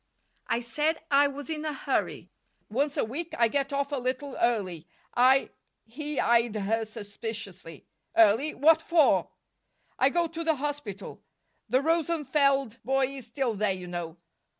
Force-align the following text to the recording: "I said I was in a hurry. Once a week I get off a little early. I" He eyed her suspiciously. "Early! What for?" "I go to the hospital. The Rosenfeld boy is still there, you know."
"I 0.47 0.61
said 0.61 0.99
I 1.11 1.27
was 1.27 1.47
in 1.47 1.63
a 1.63 1.73
hurry. 1.73 2.31
Once 2.71 2.97
a 2.97 3.03
week 3.03 3.35
I 3.37 3.47
get 3.47 3.71
off 3.71 3.91
a 3.91 3.97
little 3.97 4.35
early. 4.41 4.87
I" 5.15 5.51
He 5.85 6.19
eyed 6.19 6.55
her 6.55 6.85
suspiciously. 6.85 7.85
"Early! 8.17 8.55
What 8.55 8.81
for?" 8.81 9.29
"I 9.99 10.09
go 10.09 10.25
to 10.25 10.43
the 10.43 10.55
hospital. 10.55 11.23
The 11.69 11.81
Rosenfeld 11.83 12.79
boy 12.83 13.09
is 13.15 13.27
still 13.27 13.53
there, 13.53 13.73
you 13.73 13.85
know." 13.85 14.17